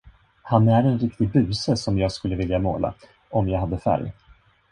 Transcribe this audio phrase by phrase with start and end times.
[0.43, 2.93] Han är en riktig buse som jag skulle vilja måla,
[3.29, 4.13] om jag hade färg.